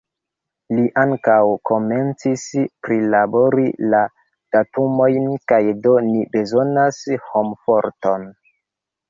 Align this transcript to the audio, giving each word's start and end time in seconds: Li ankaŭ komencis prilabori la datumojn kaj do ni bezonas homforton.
Li 0.77 0.83
ankaŭ 1.01 1.35
komencis 1.69 2.45
prilabori 2.87 3.67
la 3.95 3.99
datumojn 4.57 5.29
kaj 5.53 5.61
do 5.85 5.95
ni 6.09 6.25
bezonas 6.39 7.01
homforton. 7.29 8.27